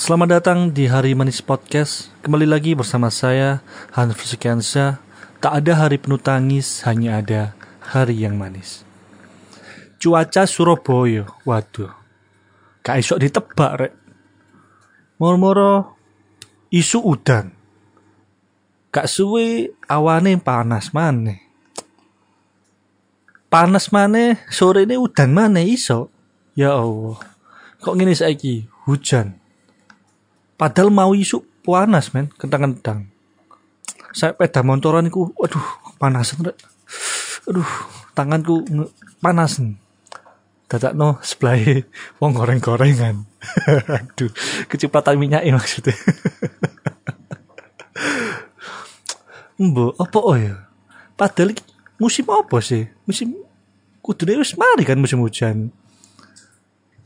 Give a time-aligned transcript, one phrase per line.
[0.00, 2.08] Selamat datang di Hari Manis Podcast.
[2.24, 3.60] Kembali lagi bersama saya
[3.92, 4.96] Hans Frisikansa.
[5.44, 7.52] Tak ada hari penuh tangis, hanya ada
[7.84, 8.80] hari yang manis.
[10.00, 11.92] Cuaca Surabaya, waduh.
[12.80, 13.92] Gak isok ditebak rek.
[15.20, 15.92] Moro-moro
[16.72, 17.52] isu udan.
[18.88, 21.44] Gak suwe awane panas maneh.
[23.52, 26.08] Panas maneh, sore ini udan maneh iso.
[26.56, 27.20] Ya Allah.
[27.84, 29.39] Kok gini saiki hujan.
[30.60, 33.08] Padahal mau isu panas men, kentang-kentang.
[34.12, 35.64] Saya peda motoran iku, aduh,
[35.96, 36.60] panasan rek.
[37.48, 37.64] Aduh,
[38.12, 38.68] tanganku
[39.24, 39.80] panasan.
[40.68, 41.80] Dadak no sebelah
[42.20, 43.24] wong goreng-gorengan.
[44.04, 44.28] aduh,
[44.68, 45.96] kecepatan minyak maksudnya.
[49.64, 50.68] Mbok, apa oh ya?
[51.16, 51.56] Padahal
[51.96, 52.84] musim apa sih?
[53.08, 53.32] Musim
[54.04, 55.72] kudune wis mari kan musim hujan.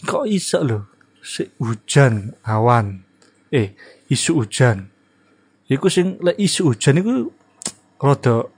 [0.02, 0.90] Kok iso lho?
[1.22, 3.03] Si hujan awan.
[3.54, 3.70] Eh,
[4.10, 4.90] isu hujan.
[5.70, 7.30] Iku sing lek isu hujan iku
[8.02, 8.50] rada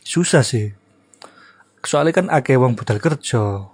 [0.00, 0.72] susah sih.
[1.84, 3.68] Soalnya kan akeh wong budal kerja,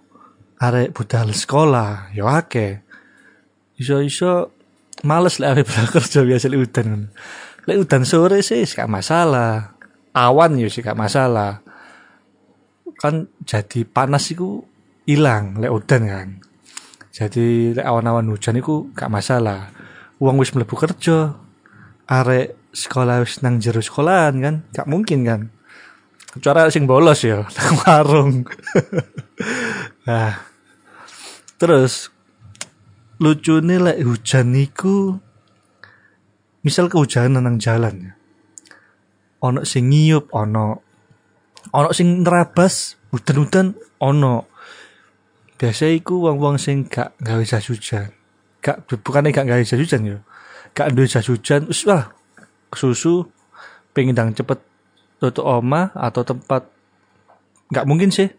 [0.59, 2.83] arek budal sekolah, ya akeh.
[3.79, 4.51] Iso-iso
[5.07, 6.89] males lek arek budal kerja biasa lek udan.
[7.63, 9.79] Lek udan sore sih gak masalah.
[10.11, 11.63] Awan ya sih gak masalah.
[12.99, 14.67] Kan jadi panas iku
[15.07, 16.29] hilang lek udan kan.
[17.15, 19.71] Jadi lek awan-awan hujan iku gak masalah.
[20.23, 21.35] Uang wis mlebu kerja.
[22.07, 25.41] Arek sekolah wis nang jero sekolahan kan, gak mungkin kan.
[26.31, 28.47] Kecuali sing bolos ya, nang warung.
[30.09, 30.39] nah,
[31.59, 32.15] terus
[33.19, 35.19] lucunya lek hujan niku
[36.63, 38.13] misal kehujanan nang jalan ya.
[39.43, 40.79] Ono sing ngiyup, ono
[41.75, 44.47] ono sing nerabas, udan-udan ono.
[45.59, 48.22] Biasa iku wong-wong sing gak gawe jas hujan.
[48.63, 50.19] Gak bukannya gak gawe jas hujan ya.
[50.73, 52.15] Gak duwe jas hujan, wis wah
[52.73, 53.27] susu
[53.93, 54.57] pengen dang cepet
[55.21, 56.65] tutup oma atau tempat
[57.69, 58.31] nggak mungkin sih.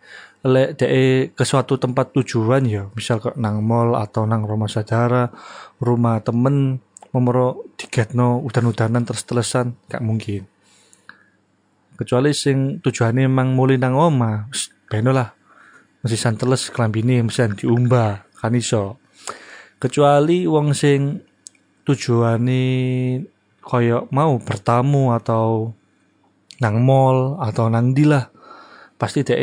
[0.44, 5.32] Lek de ke suatu tempat tujuan ya misal ke nang mall atau nang rumah saudara
[5.80, 6.84] rumah temen
[7.16, 10.44] memero digetno udan-udanan terus telesan gak mungkin.
[11.96, 14.52] Kecuali sing tujuannya emang mulai nang oma
[14.92, 15.32] beno lah.
[16.04, 19.00] Masih santeles kelambine mesti diumbah kan iso
[19.84, 21.20] kecuali wong sing
[21.84, 22.64] tujuane
[23.60, 25.76] koyo mau bertamu atau
[26.64, 28.32] nang mall atau nang di lah.
[28.96, 29.36] Pasti dia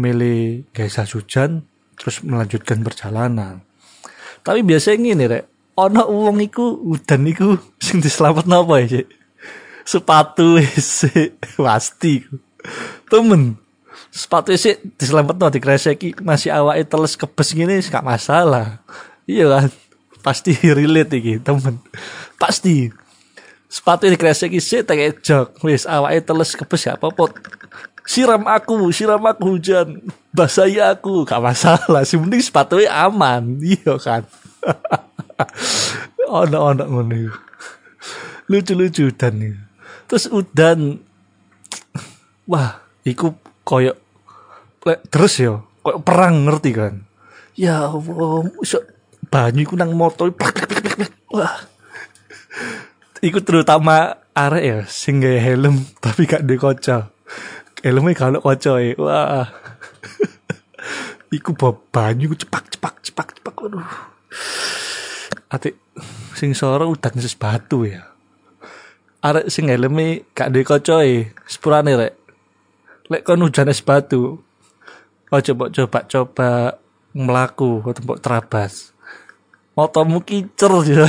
[0.00, 1.60] milih gaisa hujan
[2.00, 3.60] terus melanjutkan perjalanan.
[4.40, 5.44] Tapi biasanya gini rek.
[5.76, 9.08] Ono uang iku udan iku sing diselamat apa ya Cik?
[9.84, 12.24] sepatu sih pasti
[13.12, 13.60] temen.
[14.08, 18.80] Sepatu sih diselamat no dikreseki masih awake teles kebes gini gak masalah
[19.24, 19.68] iya kan
[20.24, 21.76] pasti relate iki temen.
[22.40, 22.88] Pasti.
[23.68, 27.36] Sepatu dikreseki sih tak jok wis awake teles kebes gak apa-apa.
[28.06, 30.00] Siram aku siram aku hujan.
[30.32, 32.06] Basahi aku gak masalah.
[32.08, 33.58] Sih penting sepatunya aman.
[33.76, 34.22] Iya kan?
[36.40, 37.38] Ono ngono iku.
[38.44, 39.60] lucu-lucu udan iku.
[40.04, 41.00] terus udan
[42.50, 43.32] wah iku
[43.64, 43.96] koyo
[44.84, 46.94] lek terus yo koyo perang ngerti kan?
[47.56, 48.44] Ya Allah
[49.34, 50.54] banyu iku nang plak.
[51.34, 51.66] wah.
[53.18, 57.10] Iku terutama arek ya sing gawe helm tapi gak duwe kaca.
[57.82, 59.50] Helmnya kalau kaca ya wah.
[61.34, 63.90] Iku bawa banyu iku cepak cepak cepak cepak waduh.
[65.50, 65.74] Ate
[66.38, 68.06] sing soro udan batu ya.
[69.18, 72.14] Arek sing helmnya gak duwe kaca e sepurane rek.
[73.10, 74.38] Lek kon hujan es batu
[75.34, 76.50] oh coba coba coba
[77.10, 78.93] melaku atau mbok terabas
[79.74, 81.06] motormu kicer ya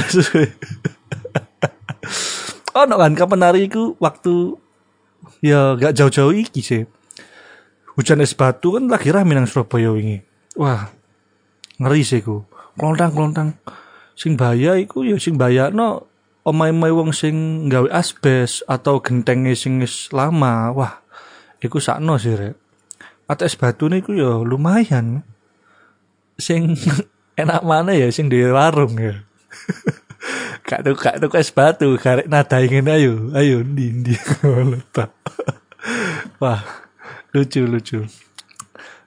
[2.75, 4.59] oh no kan kapan hari iku waktu
[5.39, 6.83] ya gak jauh-jauh iki sih.
[7.95, 10.19] Hujan es batu kan lagi rame nang Surabaya wingi.
[10.59, 10.91] Wah
[11.79, 12.43] ngeri sih ku
[12.75, 13.49] klontang klontang
[14.15, 16.07] sing bahaya iku ya sing bahaya no
[16.43, 19.79] omai-omai wong sing gawe asbes atau gentenge sing
[20.11, 20.75] lama.
[20.75, 20.93] Wah
[21.63, 22.55] iku sakno sih rek.
[23.25, 25.23] Atau es batu niku ya lumayan.
[26.35, 26.75] Sing
[27.35, 29.15] enak mana ya sing di warung ya.
[30.65, 34.17] Kak tuh kak tuh es batu karek nada ingin ayo ayo ndi ndi
[36.41, 36.65] wah
[37.29, 38.01] lucu lucu.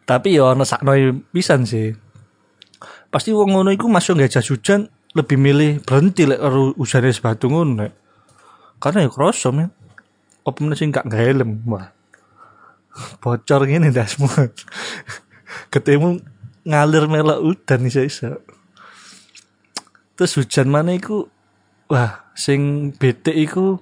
[0.06, 0.94] Tapi ya ono sakno
[1.34, 1.90] pisan sih.
[3.10, 4.86] Pasti wong ngono iku masuk nggak jas hujan
[5.19, 6.38] lebih milih berhenti lek
[6.78, 7.90] hujan es batu ngono
[8.78, 9.74] karena ya kroso men.
[10.46, 11.90] Apa meneh sing gak helm wah.
[13.22, 14.48] Bocor gini dah semua.
[15.69, 16.22] Ketemu
[16.66, 18.40] ngalir melok udan iso iso.
[20.19, 21.31] Terus hujan mana iku
[21.87, 23.78] wah sing bete iku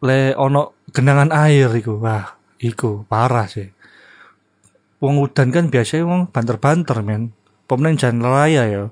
[0.00, 2.00] le ono genangan air iku.
[2.00, 3.68] Wah iku parah sih.
[4.98, 7.36] Wong udan kan biasanya wong banter-banter men.
[7.68, 8.84] Pemenang jalan raya ya.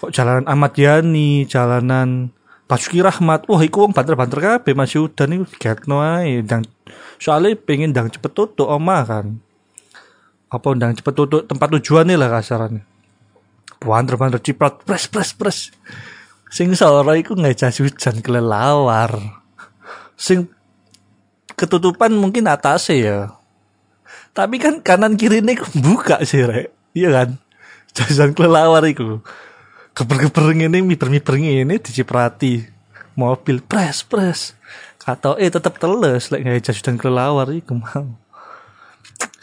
[0.00, 2.32] Kok jalanan Ahmad Yani jalanan
[2.64, 3.44] Basuki Rahmat.
[3.46, 6.40] Wah iku wong banter-banter kabeh masih udan iku digatno ae.
[6.40, 6.64] Ndang
[7.20, 9.26] soalnya pengen ndang cepet tutup omah kan
[10.50, 12.82] apa ndang cepet tutup tempat tujuannya lah kasarannya.
[13.80, 15.58] Banter-banter ciprat pres pres pres.
[16.50, 19.14] Sing sore iku jas hujan kelelawar.
[20.18, 20.50] Sing
[21.54, 23.18] ketutupan mungkin atasnya ya.
[24.34, 26.74] Tapi kan kanan kiri ini buka sih rek.
[26.98, 27.28] Iya kan?
[27.94, 29.22] Jajan kelelawar iku.
[29.94, 32.66] Geber-geber ini miber-miber ini diciprati.
[33.14, 34.58] Mobil pres pres.
[34.98, 38.18] Kata eh tetap teles lek like, jas hujan kelelawar iku mau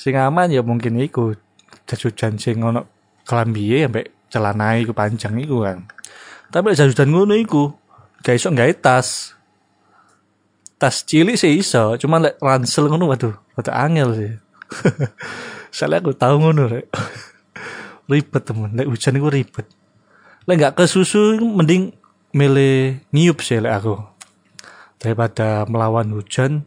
[0.08, 1.36] sing aman ya mungkin iku.
[1.84, 2.88] Jas hujan sing ono
[3.28, 5.84] kelambi sampai celana iku panjang iku kan
[6.48, 7.76] tapi jas hujan ngono iku
[8.24, 9.36] gak iso gawe tas.
[10.78, 14.32] Tas cilik sih iso cuma lek ransel ngono waduh waduh angel sih.
[15.76, 16.88] Soalnya aku tahu ngono rek.
[18.12, 18.72] Ribet temen.
[18.78, 19.68] Lek hujan iku ribet.
[20.48, 21.92] Lek nggak ke susu mending
[22.32, 24.00] milih nyiup sih lek aku.
[25.02, 26.64] Daripada melawan hujan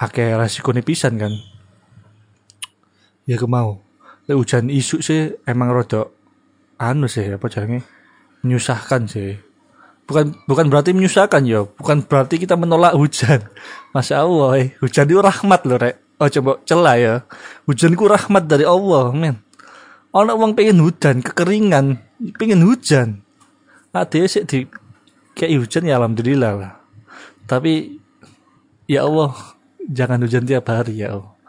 [0.00, 1.36] akeh resiko pisan kan
[3.30, 3.78] ya aku mau.
[4.26, 6.10] Lek hujan isu sih emang rodok
[6.82, 7.86] anu sih apa caranya
[8.42, 9.38] menyusahkan sih.
[10.10, 11.62] Bukan bukan berarti menyusahkan ya.
[11.62, 13.46] Bukan berarti kita menolak hujan.
[13.94, 14.74] Masya allah eh.
[14.82, 16.02] hujan itu rahmat loh rek.
[16.18, 17.14] Oh coba celah ya.
[17.70, 19.38] Hujanku rahmat dari allah men.
[20.10, 22.02] Orang uang pengen hujan kekeringan
[22.34, 23.22] pengen hujan.
[23.94, 24.66] Ada sih di
[25.38, 26.72] kayak hujan ya alhamdulillah lah.
[27.46, 27.94] Tapi
[28.90, 29.38] ya Allah
[29.86, 31.39] jangan hujan tiap hari ya Allah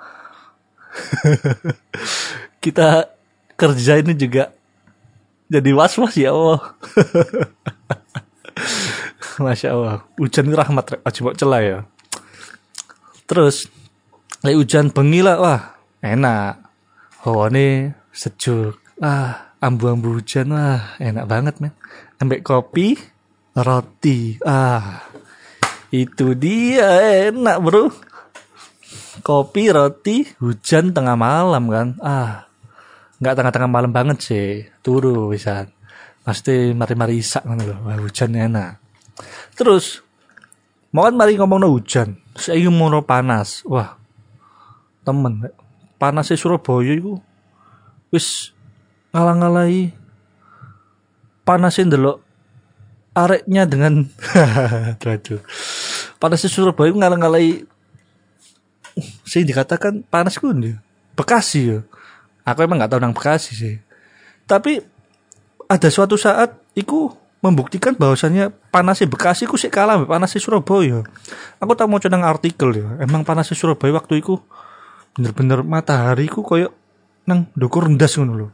[2.64, 3.12] kita
[3.56, 4.52] kerja ini juga
[5.52, 6.62] jadi was was ya Allah.
[9.44, 9.96] Masya Allah.
[10.16, 11.78] Hujan itu rahmat oh, coba celah ya.
[13.28, 13.68] Terus
[14.40, 15.62] lagi hujan bengi lah wah
[16.00, 16.56] enak.
[17.28, 18.80] Ini sejuk.
[19.04, 21.76] Ah ambu-ambu hujan wah enak banget men.
[22.24, 22.96] Ambek kopi
[23.52, 24.40] roti.
[24.48, 25.04] Ah
[25.92, 27.92] itu dia enak bro
[29.20, 31.88] kopi roti hujan tengah malam kan?
[32.00, 32.48] Ah
[33.20, 34.48] nggak tengah-tengah malam banget sih.
[34.80, 35.68] Turu bisa.
[36.24, 38.80] Pasti mari-mari isak kan loh wah, hujan enak.
[39.60, 40.00] Terus
[40.96, 42.16] mau kan mari ngomong no hujan.
[42.40, 43.68] Saya mau panas.
[43.68, 44.00] Wah
[45.02, 45.52] temen
[45.98, 47.18] panasnya Surabaya itu
[48.14, 48.54] wis
[49.14, 49.94] ngalang-ngalai
[51.42, 52.22] panasin dulu
[53.18, 54.08] areknya dengan
[55.02, 55.42] aduh.
[56.22, 57.66] Panasnya Surabaya ngalang-ngalai
[59.28, 60.76] sih dikatakan panas nih
[61.12, 61.80] Bekasi ya.
[62.48, 63.76] Aku emang nggak tahu nang Bekasi sih.
[64.48, 64.80] Tapi
[65.68, 67.12] ada suatu saat iku
[67.44, 71.04] membuktikan bahwasannya panasnya Bekasi ku sih kalah panasnya Surabaya.
[71.60, 72.88] Aku tak mau nang artikel ya.
[73.04, 74.40] Emang panasnya Surabaya waktu itu
[75.16, 76.72] bener-bener matahari ku koyo
[77.28, 78.52] nang dukur rendas ngono loh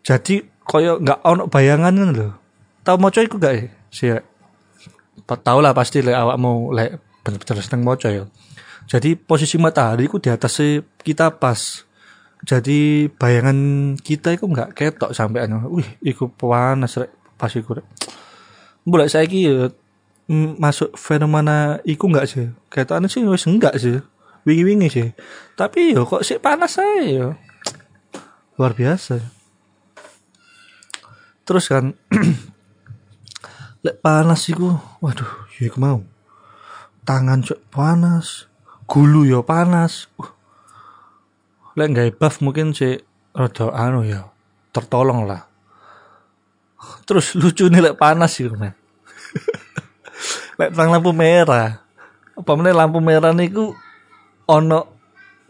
[0.00, 2.32] jadi koyo nggak ono bayangan kan loh
[2.82, 4.08] tahu mau iku gak ya sih
[5.26, 8.24] tahu lah pasti le awak mau le bener-bener seneng moco ya
[8.86, 10.62] jadi posisi matahari ku di atas
[11.02, 11.82] kita pas.
[12.46, 13.58] Jadi bayangan
[13.98, 17.10] kita itu nggak ketok sampai anu wih iku panas rek.
[17.34, 17.86] Pas iku rek.
[18.86, 19.66] Boleh saya ya
[20.30, 22.46] masuk fenomena iku nggak sih?
[22.70, 23.98] Anu sih wis enggak sih.
[24.46, 25.08] Wingi-wingi sih.
[25.58, 27.28] Tapi yo kok sih panas saya yo
[28.54, 29.18] luar biasa.
[31.42, 31.90] Terus kan
[33.84, 35.98] lek panas iku waduh ya aku mau.
[37.02, 38.46] Tangan cok panas
[38.86, 40.08] gulu yo panas.
[40.18, 40.30] Uh.
[41.76, 42.96] lek nggak buff mungkin si
[43.36, 44.24] rada anu ya
[44.72, 45.44] tertolong lah.
[47.04, 48.72] Terus lucu nih lek panas sih men.
[50.56, 51.84] Lek terang lampu merah.
[52.32, 53.76] Apa mana lampu merah niku
[54.48, 54.88] ono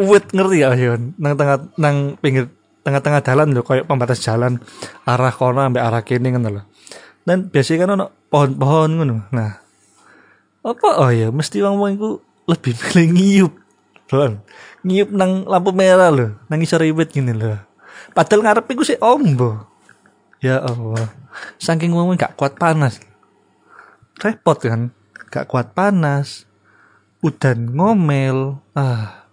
[0.02, 2.50] wit ngerti ya nang tengah nang pinggir
[2.82, 4.58] tengah-tengah jalan loh kayak pembatas jalan.
[5.06, 6.66] Arah kono sampai arah kini kan loh
[7.26, 9.16] dan biasanya kan ono pohon-pohon ngono.
[9.34, 9.50] Nah
[10.62, 10.88] apa?
[11.02, 12.10] Oh ya mesti wong wong itu
[12.46, 13.52] lebih milih ngiyup
[14.14, 14.38] loh
[14.86, 17.66] ngiyup nang lampu merah loh nang iso ribet gini loh
[18.16, 19.76] padahal ngarep iku sih ombo.
[20.40, 21.12] Ya Allah.
[21.60, 23.00] Saking wong gak kuat panas.
[24.20, 24.92] Repot kan?
[25.28, 26.48] Gak kuat panas.
[27.20, 28.60] Udan ngomel.
[28.72, 29.28] Ah.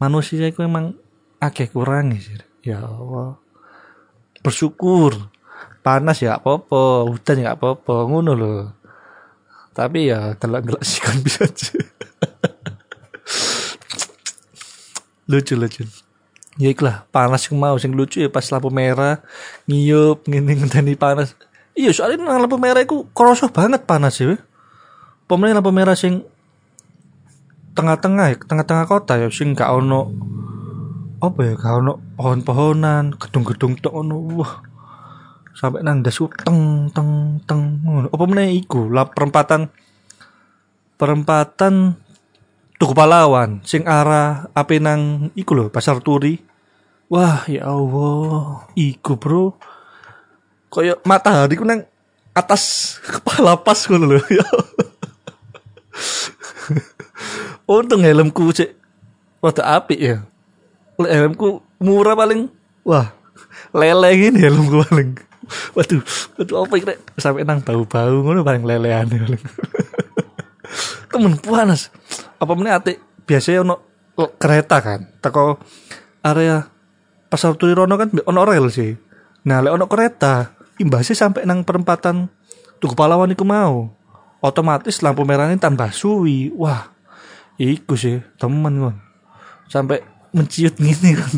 [0.00, 0.96] Manusia itu emang
[1.40, 2.40] akeh kurang sih.
[2.64, 3.36] Ya Allah.
[4.40, 5.32] Bersyukur.
[5.84, 8.84] Panas ya apa-apa hujan ya apa-apa ngono loh
[9.74, 11.74] tapi ya telak-telak sih kan bisa aja
[15.28, 15.84] lucu lucu.
[16.54, 19.18] Ya ikhlah panas yang mau sing lucu ya pas lampu merah
[19.66, 21.34] ngiyup ngene ngenteni panas.
[21.74, 24.38] Iya soalnya nang lampu merah iku kerasa banget panas ya
[25.26, 26.22] pemenang lampu merah sing
[27.74, 30.14] tengah-tengah ya tengah-tengah kota ya sing gak ono
[31.18, 34.62] apa ya gak ono pohon-pohonan gedung-gedung tok ono wah.
[35.54, 38.10] Sampai nang das teng teng teng ngono.
[38.10, 38.90] Apa meneh iku?
[38.90, 39.70] Lah perempatan
[40.98, 41.98] perempatan
[42.84, 46.36] Tugu Pahlawan sing arah ape nang iku lho Pasar Turi.
[47.08, 49.56] Wah, ya Allah, iku bro.
[50.68, 51.88] Kayak matahari ku nang
[52.36, 54.20] atas kepala pas ngono lho.
[54.28, 54.44] Ya.
[57.64, 58.76] Untung helmku cek
[59.40, 60.20] rada apik ya.
[61.00, 62.52] Helmku murah paling.
[62.84, 63.16] Wah,
[63.72, 65.16] lele gini helmku paling.
[65.72, 66.04] Waduh,
[66.36, 69.40] waduh apa ini sampai nang bau-bau ngono paling lelean paling.
[71.14, 71.94] Temen panas.
[72.42, 73.78] Apa meneh ate biasanya ono
[74.34, 75.06] kereta kan?
[75.22, 75.62] Teko
[76.26, 76.66] area
[77.30, 78.90] pasar turi rono kan ono rel sih.
[79.46, 82.26] Nah lek ono kereta imbasnya sampai nang perempatan
[82.82, 83.94] tugu pahlawan iku mau.
[84.42, 86.50] Otomatis lampu merahnya tambah suwi.
[86.58, 86.90] Wah
[87.62, 88.96] iku sih temen kon.
[89.70, 90.02] Sampai
[90.34, 91.30] menciut gini kan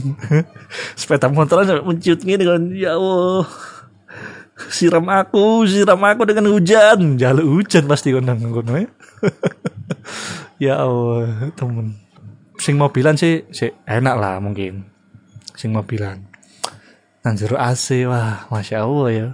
[0.99, 3.45] sepeda motor sampai menciut gini kan ya Allah
[4.73, 7.21] siram aku siram aku dengan hujan.
[7.21, 8.89] Jalur hujan pasti kon nang kono ya.
[10.57, 12.01] Ya Allah temen.
[12.57, 14.89] Sing mobilan sih sih enak lah mungkin.
[15.53, 16.25] Sing mobilan.
[17.21, 19.29] Nang jero AC wah masya Allah ya.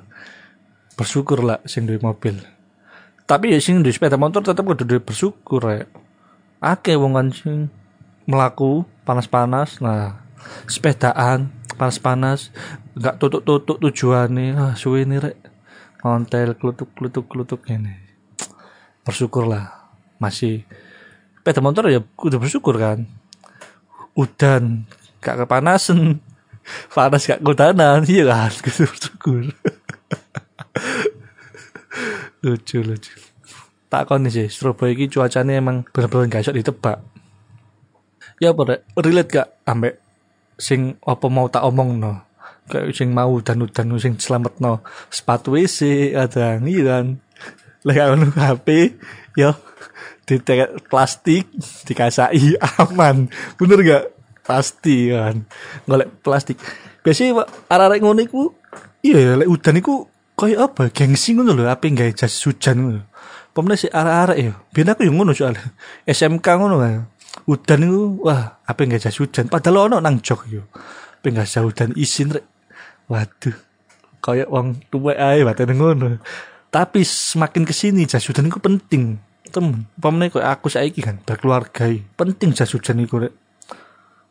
[0.98, 2.42] Bersyukur lah sing duwe mobil.
[3.22, 5.86] Tapi ya sing duwe sepeda motor tetap kudu duwe bersyukur ya.
[6.58, 7.70] Oke wong kan sing
[8.26, 9.78] melaku panas-panas.
[9.78, 10.26] Nah
[10.66, 12.52] sepedaan panas-panas
[12.98, 15.36] nggak tutup-tutup tujuannya ah suwe nih rek.
[16.02, 18.02] Ngontel klutuk klutuk klutuk ini
[19.02, 19.90] bersyukur lah
[20.22, 20.62] masih.
[21.42, 23.02] Sepeda motor ya udah bersyukur kan?
[24.14, 24.86] Udan
[25.18, 26.22] gak kepanasan.
[26.94, 28.06] Panas gak kudanan.
[28.06, 28.52] Iya kan?
[28.64, 29.50] Gitu bersyukur.
[32.46, 33.14] Lucu lucu.
[33.90, 37.02] Tak kon sih Surabaya ini cuacanya emang bener-bener gak bisa ditebak.
[38.38, 39.98] Ya pada relate gak ambek
[40.58, 42.24] sing apa mau tak omong no
[42.70, 44.80] kayak sing mau dan udan sing selamat no
[45.10, 47.06] sepatu WC ada kan
[47.82, 48.96] lek ngono HP
[49.34, 49.52] yo
[50.22, 50.38] di
[50.86, 51.50] plastik
[51.84, 53.26] dikasai aman.
[53.58, 54.04] Bener gak?
[54.42, 55.46] Pasti kan?
[55.86, 56.58] Golek plastik.
[57.02, 58.54] Biasanya arah-arah ngono iku
[59.02, 60.06] iya lek udan iku
[60.38, 60.82] kayak apa?
[60.94, 63.02] Gengsi ngono lho apa gawe jas hujan ngono
[63.52, 64.54] pemene si arah-arah ya.
[64.70, 65.74] Biar aku yang ngono soalnya.
[66.06, 67.10] SMK ngono kan
[67.48, 70.62] udan itu wah apa gawe jas hujan padahal ono nang jok yo.
[71.20, 72.44] Apa gawe jas hujan isin rek.
[73.08, 73.56] Waduh
[74.22, 76.20] kayak wong tuwek ae batene ngono.
[76.72, 79.18] Tapi semakin ke sini jas hujan itu penting.
[79.52, 83.34] Temen pamane kok aku saiki kan berkeluarga penting jas hujan iku rek.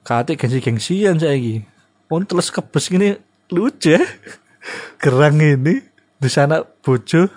[0.01, 1.61] Kate gengsi-gengsian saiki.
[2.09, 3.15] Pun terus kebes gini
[3.51, 4.01] lucu ya
[5.01, 5.83] gerang ini
[6.21, 7.27] di sana bojo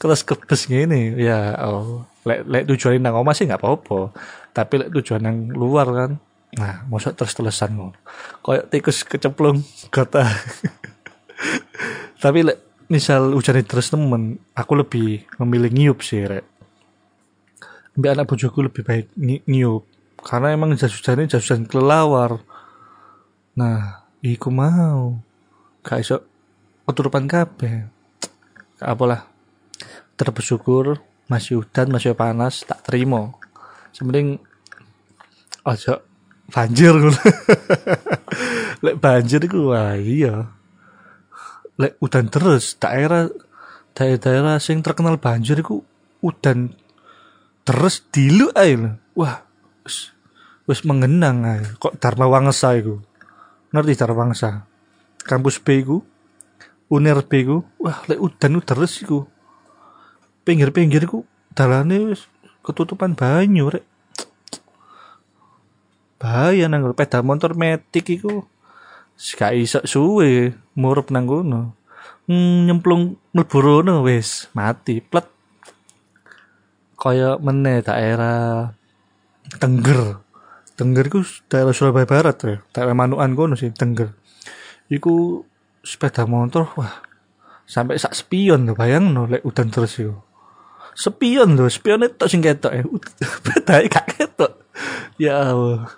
[0.00, 4.14] terus kebes gini ya oh lek lek tujuan nang omah sih nggak apa-apa
[4.58, 6.10] tapi lek tujuan nang luar kan
[6.58, 7.94] nah masuk terus terusan ngono.
[8.42, 9.62] Koyok tikus kecemplung
[9.94, 10.26] kota
[12.24, 12.58] tapi lek
[12.90, 16.42] misal hujan terus temen aku lebih memilih ngiup sih rek.
[17.94, 19.84] Mbak anak bojoku lebih baik ngi ngiup.
[20.18, 22.42] Karena emang jas hujannya jas hujan kelelawar.
[23.54, 25.22] Nah iku mau.
[25.86, 26.16] Gak iso
[26.88, 27.86] keturupan kabeh.
[28.82, 29.30] Gak apalah
[30.18, 30.98] terbersyukur
[31.30, 33.36] masih hujan masih panas tak terima.
[33.92, 34.47] Sementing
[35.68, 35.94] ojo
[36.48, 36.96] banjir
[38.84, 40.48] lek banjir iku wah iya.
[41.78, 43.28] Lek udan terus daerah
[43.92, 45.84] daerah-daerah sing terkenal banjir iku
[46.24, 46.72] udan
[47.68, 48.74] terus dilu ae
[49.12, 49.44] wah
[49.84, 50.16] wis
[50.64, 51.62] wis mengenang ae.
[51.76, 52.96] Kok Dharma Wangsa iku?
[53.70, 54.64] Ngerti Dharma Wangsa?
[55.28, 56.00] Kampus B iku
[56.88, 59.28] Uner B iku wah lek udan terus iku.
[60.48, 62.16] Pinggir-pinggir iku dalane
[62.64, 63.84] ketutupan banyu rek
[66.18, 68.46] bahaya nang peda motor metik iku
[69.38, 71.74] gak iso suwe murup nang kono
[72.26, 75.26] hmm, nyemplung mlebu rono wis mati plet
[76.98, 78.74] kaya meneh daerah
[79.56, 80.20] Tengger.
[80.76, 84.12] Tengger iku daerah Surabaya Barat ya, daerah Manukan kono sih Tengger.
[84.92, 85.40] Iku
[85.80, 87.00] sepeda motor wah
[87.64, 90.20] sampai sak spion lho bayang no lek udan terus yo.
[90.92, 92.82] Spion lho, spion itu sing ketok ya.
[93.24, 94.52] Sepeda gak ketok.
[95.16, 95.88] Ya Allah.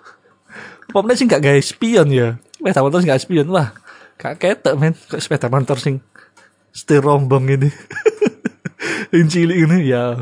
[0.91, 2.35] Pokoknya sing gak gawe spion ya.
[2.55, 3.71] Sepeda motor sing gak spion wah.
[4.19, 6.03] Gak ketok men, kok sepeda motor sing
[6.75, 7.69] setir rombong ini.
[9.15, 10.19] Yang cilik ini ya.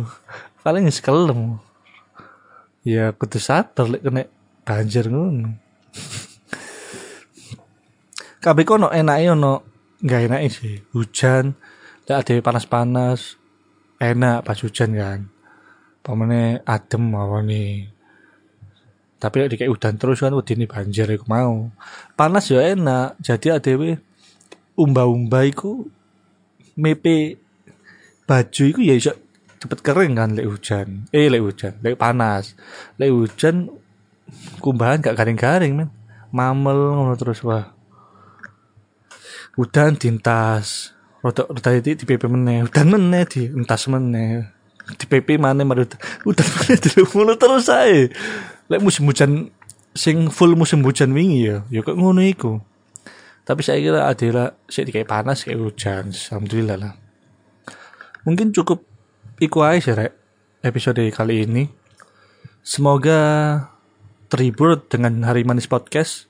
[0.61, 1.57] Paling sekelem
[2.83, 4.23] ya kudu sabar lek kena
[4.63, 5.53] banjir ngono.
[8.43, 9.53] Kabeh kono enake ono
[9.99, 10.79] enggak enak sih.
[10.95, 11.59] Hujan
[12.07, 13.35] tidak ada panas-panas
[13.99, 15.19] enak pas hujan kan.
[15.99, 17.11] Pamane adem
[17.45, 17.98] nih
[19.19, 21.67] tapi di kayak udan terus kan ini banjir aku mau.
[22.15, 23.19] Panas ya enak.
[23.19, 23.99] Jadi adewe
[24.79, 25.83] umba-umba iku
[26.79, 27.35] mepe
[28.23, 29.11] baju iku ya iso
[29.59, 31.11] cepet kering kan lek hujan.
[31.11, 32.55] Eh lek hujan lek panas.
[32.95, 33.67] Lek hujan
[34.63, 35.91] kumbahan gak garing-garing men.
[36.31, 37.75] Mamel ngono terus wah.
[39.59, 42.63] Udan tintas rotok rotok itu di PP meneh.
[42.63, 44.47] Udan meneh di entas meneh.
[44.95, 45.91] Di PP mana marut
[46.23, 48.07] udan meneh di mulu terus saya
[48.69, 49.49] lek musim hujan
[49.97, 52.61] sing full musim hujan wingi ya ya kok ngono iku.
[53.43, 56.93] Tapi saya kira adalah saya kayak panas kayak hujan alhamdulillah lah.
[58.21, 58.85] Mungkin cukup
[59.41, 60.13] iku aja rek
[60.61, 61.65] episode kali ini.
[62.61, 63.19] Semoga
[64.29, 66.29] terhibur dengan hari manis podcast.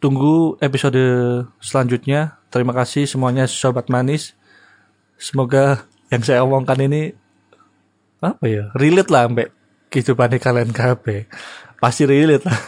[0.00, 0.96] Tunggu episode
[1.60, 2.40] selanjutnya.
[2.48, 4.32] Terima kasih semuanya sobat manis.
[5.20, 7.12] Semoga yang saya omongkan ini
[8.24, 9.48] apa ya relate lah sampai
[9.90, 11.26] kehidupan kalian KB.
[11.82, 12.60] Pasti relate lah.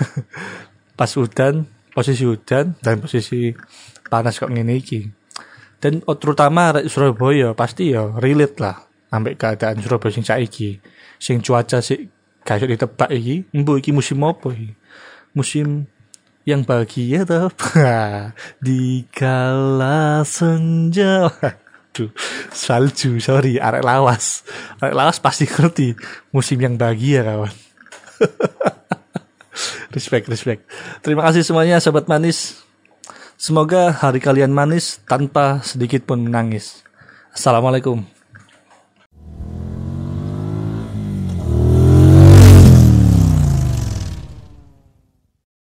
[0.98, 1.64] Pas hujan
[1.94, 3.54] posisi hujan dan posisi
[4.10, 5.08] panas kok ngene iki.
[5.82, 8.76] Dan oh, terutama Surabaya pasti ya relate lah
[9.08, 10.82] sampai keadaan Surabaya sing saiki.
[11.22, 12.10] Sing cuaca sih
[12.42, 14.74] kayak ditebak iki embo iki musim apa iki?
[15.32, 15.86] Musim
[16.42, 17.54] yang bahagia tuh
[18.66, 21.30] di kala senja
[21.92, 22.08] Aduh,
[22.56, 24.48] salju, sorry, arek lawas.
[24.80, 25.92] Arek lawas pasti ngerti
[26.32, 27.52] musim yang bahagia kawan.
[29.96, 30.64] respect, respect.
[31.04, 32.64] Terima kasih semuanya sobat manis.
[33.36, 36.80] Semoga hari kalian manis tanpa sedikit pun menangis.
[37.36, 38.11] Assalamualaikum.